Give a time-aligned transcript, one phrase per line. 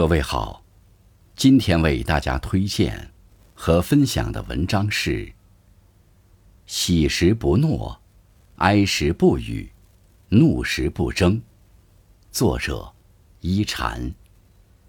[0.00, 0.64] 各位好，
[1.36, 3.12] 今天为大家推荐
[3.52, 5.30] 和分享的文章是：
[6.64, 8.00] 喜时不诺，
[8.56, 9.70] 哀时不语，
[10.30, 11.42] 怒时不争。
[12.32, 12.90] 作者：
[13.40, 14.14] 一禅。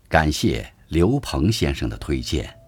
[0.08, 2.61] 感谢刘鹏先生的推荐。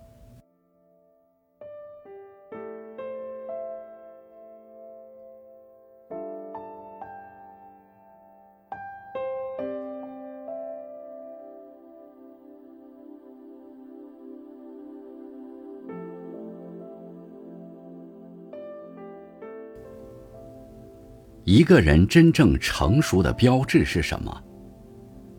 [21.46, 24.44] 一个人真正成熟的标志是什么？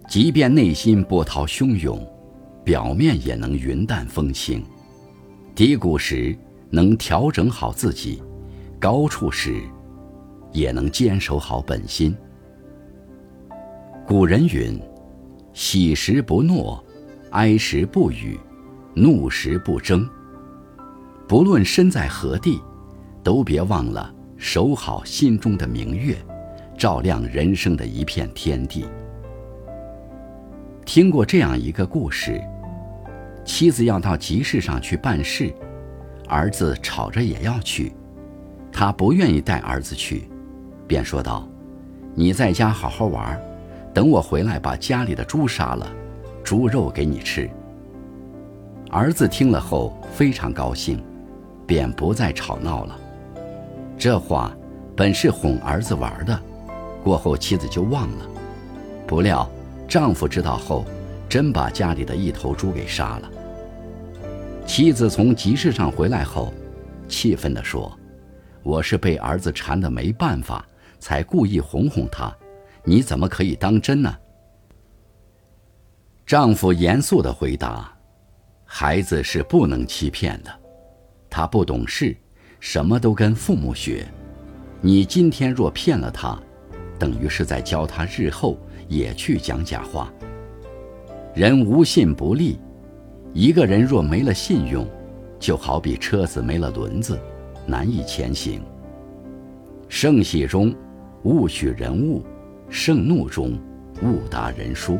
[0.07, 2.07] 即便内心波涛汹涌，
[2.63, 4.61] 表面也能云淡风轻；
[5.55, 6.37] 低谷时
[6.69, 8.23] 能调整好自己，
[8.79, 9.63] 高处时
[10.53, 12.15] 也能坚守好本心。
[14.07, 14.79] 古人云
[15.55, 16.85] ：“喜时不诺，
[17.31, 18.39] 哀时不语，
[18.95, 20.07] 怒时不争。”
[21.27, 22.61] 不论身在何地，
[23.23, 24.14] 都别忘了。
[24.37, 26.17] 守好心中的明月，
[26.77, 28.87] 照亮人生的一片天地。
[30.85, 32.41] 听过这样一个故事：
[33.45, 35.53] 妻子要到集市上去办事，
[36.29, 37.93] 儿子吵着也要去，
[38.71, 40.29] 他不愿意带儿子去，
[40.87, 41.49] 便说道
[42.15, 43.41] ：“你在家好好玩，
[43.95, 45.91] 等我回来把家里的猪杀了，
[46.43, 47.49] 猪肉给你吃。”
[48.91, 51.03] 儿子听了后非常高兴，
[51.67, 52.99] 便不再吵闹了。
[54.05, 54.55] 这话
[54.95, 56.39] 本是哄儿子玩的，
[57.03, 58.29] 过后妻子就忘了。
[59.07, 59.51] 不料
[59.89, 60.85] 丈夫知道后，
[61.27, 63.31] 真把家里的一头猪给杀了。
[64.67, 66.53] 妻子从集市上回来后，
[67.09, 67.99] 气愤地说
[68.63, 70.63] ：“我是被儿子缠得没办法，
[71.01, 72.31] 才故意哄哄他，
[72.85, 74.15] 你怎么可以当真呢？”
[76.27, 77.91] 丈夫严肃地回答
[78.69, 80.51] ：“孩子是不能欺骗的，
[81.31, 82.15] 他不懂事。”
[82.65, 84.07] 什么都跟父母学，
[84.81, 86.41] 你今天若骗了他，
[86.99, 88.57] 等于是在教他日后
[88.89, 90.11] 也去讲假话。
[91.35, 92.59] 人无信不立，
[93.35, 94.89] 一个人若没了信用，
[95.39, 97.21] 就好比车子没了轮子，
[97.67, 98.63] 难以前行。
[99.87, 100.75] 盛喜中，
[101.25, 102.23] 勿许人物；
[102.71, 103.59] 盛怒中，
[104.03, 104.99] 勿达人书。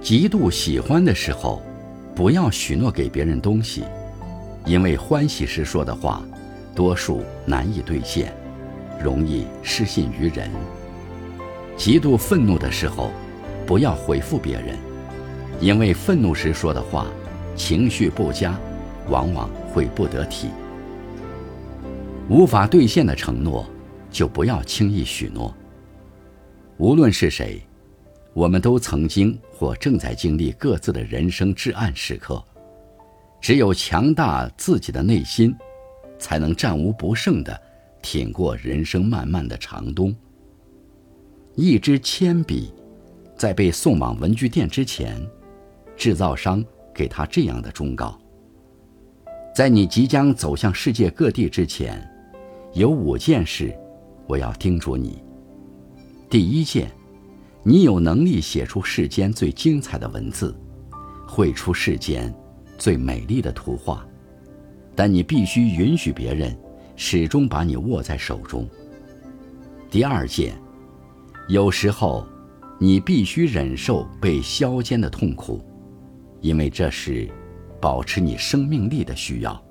[0.00, 1.60] 极度喜欢的时候，
[2.16, 3.84] 不要许诺给别人东西。
[4.64, 6.22] 因为欢喜时说的话，
[6.74, 8.32] 多数难以兑现，
[9.02, 10.50] 容易失信于人。
[11.76, 13.10] 极度愤怒的时候，
[13.66, 14.76] 不要回复别人，
[15.60, 17.06] 因为愤怒时说的话，
[17.56, 18.58] 情绪不佳，
[19.08, 20.48] 往往会不得体。
[22.28, 23.68] 无法兑现的承诺，
[24.10, 25.52] 就不要轻易许诺。
[26.76, 27.60] 无论是谁，
[28.34, 32.42] 我们都曾经或正在经历各自的人生至暗时刻。
[33.40, 35.54] 只有强大自己的内心，
[36.18, 37.58] 才能战无不胜地
[38.02, 40.14] 挺过人生漫漫的长冬。
[41.56, 42.72] 一支铅笔，
[43.36, 45.20] 在被送往文具店之前，
[45.96, 46.64] 制造商
[46.94, 48.18] 给他这样的忠告：
[49.54, 52.06] 在你即将走向世界各地之前，
[52.74, 53.74] 有五件事，
[54.26, 55.22] 我要叮嘱你。
[56.28, 56.90] 第一件，
[57.62, 60.54] 你有能力写出世间最精彩的文字，
[61.26, 62.32] 绘出世间。
[62.80, 64.04] 最美丽的图画，
[64.96, 66.58] 但你必须允许别人
[66.96, 68.66] 始终把你握在手中。
[69.90, 70.54] 第二件，
[71.46, 72.26] 有时候
[72.78, 75.62] 你必须忍受被削尖的痛苦，
[76.40, 77.28] 因为这是
[77.82, 79.62] 保持你生命力的需要。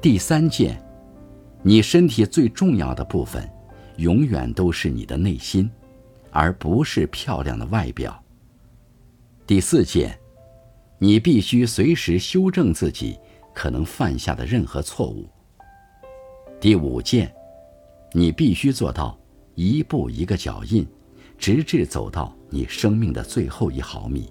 [0.00, 0.82] 第三件，
[1.62, 3.46] 你身体最重要的部分，
[3.98, 5.70] 永远都是你的内心，
[6.30, 8.18] 而不是漂亮的外表。
[9.46, 10.18] 第四件。
[11.02, 13.18] 你必须随时修正自己
[13.54, 15.26] 可能犯下的任何错误。
[16.60, 17.34] 第五件，
[18.12, 19.18] 你必须做到
[19.54, 20.86] 一步一个脚印，
[21.38, 24.30] 直至走到你生命的最后一毫米。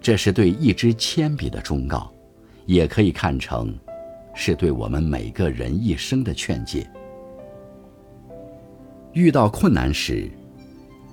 [0.00, 2.12] 这是对一支铅笔的忠告，
[2.64, 3.76] 也可以看成
[4.36, 6.88] 是对我们每个人一生的劝诫。
[9.14, 10.30] 遇到困难时，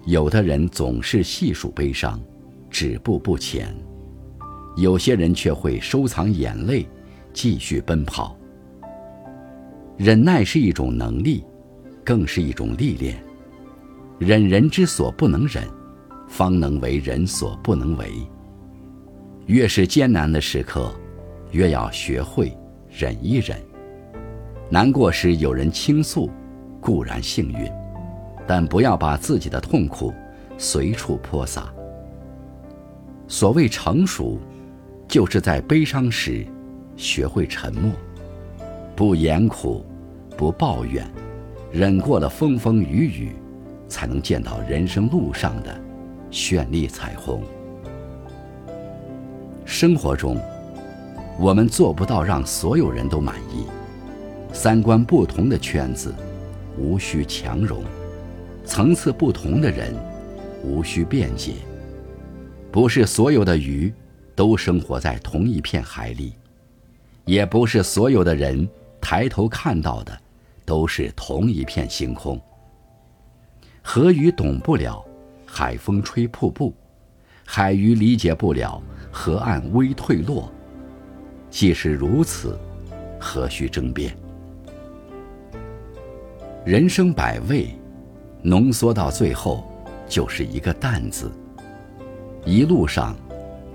[0.06, 2.21] 有的人总是细数悲伤，
[2.69, 3.75] 止步不前。
[4.75, 6.88] 有些人却会收藏眼泪，
[7.33, 8.38] 继续奔跑。
[9.98, 11.44] 忍耐是一种能力，
[12.04, 13.18] 更是一种历练。
[14.19, 15.63] 忍人之所不能忍，
[16.27, 18.12] 方能为人所不能为。
[19.45, 20.94] 越是艰难的时刻，
[21.51, 22.57] 越要学会
[22.89, 23.57] 忍一忍。
[24.69, 26.30] 难过时有人倾诉，
[26.81, 27.72] 固然幸运，
[28.45, 30.13] 但不要把自己的痛苦
[30.57, 31.72] 随处泼洒。
[33.27, 34.39] 所谓成熟，
[35.07, 36.45] 就是在悲伤时，
[36.97, 37.91] 学会沉默，
[38.95, 39.85] 不言苦，
[40.37, 41.05] 不抱怨，
[41.71, 43.35] 忍过了风风雨雨，
[43.87, 45.79] 才能见到人生路上的
[46.31, 47.41] 绚丽彩虹。
[49.63, 50.37] 生活中，
[51.39, 53.65] 我们做不到让所有人都满意，
[54.51, 56.13] 三观不同的圈子，
[56.77, 57.79] 无需强融；
[58.65, 59.93] 层次不同的人，
[60.63, 61.53] 无需辩解。
[62.71, 63.93] 不是所有的鱼
[64.35, 66.33] 都生活在同一片海里，
[67.23, 68.67] 也不是所有的人
[68.99, 70.15] 抬头看到的
[70.65, 72.39] 都是同一片星空。
[73.81, 75.03] 河鱼懂不了
[75.45, 76.73] 海风吹瀑布，
[77.45, 80.51] 海鱼理解不了河岸微退落。
[81.49, 82.59] 既是如此，
[83.19, 84.13] 何须争辩？
[86.65, 87.69] 人生百味，
[88.41, 89.63] 浓缩到最后，
[90.09, 91.31] 就是一个“淡”字。
[92.43, 93.15] 一路上，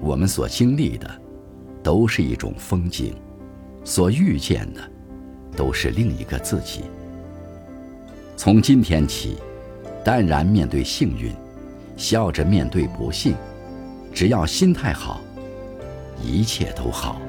[0.00, 1.10] 我们所经历的，
[1.82, 3.12] 都是一种风景；
[3.84, 4.80] 所遇见的，
[5.56, 6.82] 都是另一个自己。
[8.36, 9.36] 从今天起，
[10.02, 11.32] 淡然面对幸运，
[11.96, 13.34] 笑着面对不幸，
[14.14, 15.20] 只要心态好，
[16.22, 17.20] 一切都好。